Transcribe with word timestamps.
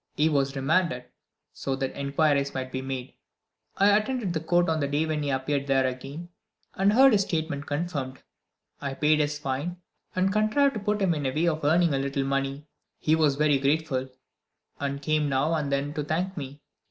He 0.15 0.29
was 0.29 0.55
remanded, 0.55 1.05
so 1.53 1.75
that 1.75 1.95
inquiries 1.95 2.55
might 2.55 2.71
be 2.71 2.81
made. 2.81 3.13
I 3.77 3.95
attended 3.95 4.33
the 4.33 4.39
court 4.39 4.67
on 4.67 4.79
the 4.79 4.87
day 4.87 5.05
when 5.05 5.21
he 5.21 5.29
appeared 5.29 5.67
there 5.67 5.85
again, 5.85 6.29
and 6.73 6.91
heard 6.91 7.11
his 7.13 7.21
statement 7.21 7.67
confirmed. 7.67 8.23
I 8.81 8.95
paid 8.95 9.19
his 9.19 9.37
fine, 9.37 9.77
and 10.15 10.33
contrived 10.33 10.73
to 10.73 10.79
put 10.79 11.03
him 11.03 11.13
in 11.13 11.27
a 11.27 11.31
way 11.31 11.47
of 11.47 11.63
earning 11.63 11.93
a 11.93 11.99
little 11.99 12.23
money. 12.23 12.65
He 12.97 13.15
was 13.15 13.35
very 13.35 13.59
grateful, 13.59 14.09
and 14.79 15.03
came 15.03 15.29
now 15.29 15.53
and 15.53 15.71
then 15.71 15.93
to 15.93 16.03
thank 16.03 16.35
me. 16.35 16.63